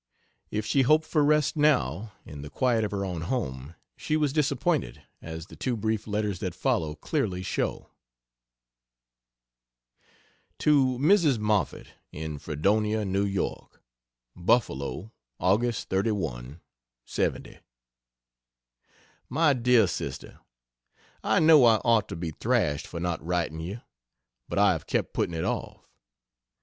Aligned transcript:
If 0.49 0.65
she 0.65 0.81
hoped 0.81 1.05
for 1.05 1.23
rest 1.23 1.55
now, 1.55 2.13
in 2.25 2.41
the 2.41 2.49
quiet 2.49 2.83
of 2.83 2.89
her 2.89 3.05
own 3.05 3.21
home, 3.21 3.75
she 3.95 4.17
was 4.17 4.33
disappointed, 4.33 5.03
as 5.21 5.45
the 5.45 5.55
two 5.55 5.77
brief 5.77 6.07
letters 6.07 6.39
that 6.39 6.55
follow 6.55 6.95
clearly 6.95 7.43
show. 7.43 7.91
To 10.57 10.97
Mrs. 10.99 11.37
Moffett, 11.37 11.89
in 12.11 12.39
Fredonia, 12.39 13.01
N. 13.01 13.13
Y.: 13.31 13.55
BUFFALO, 14.35 15.11
Aug. 15.39 15.83
31, 15.85 16.61
70. 17.05 17.59
MY 19.29 19.53
DEAR 19.53 19.85
SISTER, 19.85 20.39
I 21.23 21.39
know 21.39 21.63
I 21.63 21.75
ought 21.85 22.07
to 22.09 22.15
be 22.15 22.31
thrashed 22.31 22.87
for 22.87 22.99
not 22.99 23.23
writing 23.23 23.59
you, 23.59 23.81
but 24.49 24.57
I 24.57 24.71
have 24.71 24.87
kept 24.87 25.13
putting 25.13 25.35
it 25.35 25.45
off. 25.45 25.87